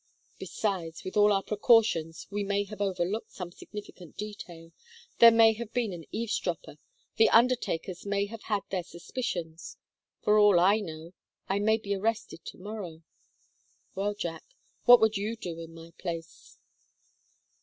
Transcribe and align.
Besides, 0.39 1.03
with 1.03 1.15
all 1.15 1.31
our 1.31 1.43
precautions, 1.43 2.25
we 2.31 2.43
may 2.43 2.63
have 2.63 2.81
overlooked 2.81 3.33
some 3.33 3.51
significant 3.51 4.17
detail, 4.17 4.71
there 5.19 5.29
may 5.29 5.53
have 5.53 5.71
been 5.73 5.93
an 5.93 6.05
eavesdropper, 6.11 6.79
the 7.17 7.29
undertakers 7.29 8.03
may 8.03 8.25
have 8.25 8.41
had 8.45 8.63
their 8.71 8.81
suspicions 8.81 9.77
for 10.23 10.39
all 10.39 10.59
I 10.59 10.79
know 10.79 11.13
I 11.47 11.59
may 11.59 11.77
be 11.77 11.93
arrested 11.93 12.43
to 12.45 12.57
morrow 12.57 13.03
well, 13.93 14.15
Jack, 14.15 14.43
what 14.85 14.99
would 15.01 15.17
you 15.17 15.35
do 15.35 15.59
in 15.59 15.71
my 15.75 15.91
place?" 15.99 16.57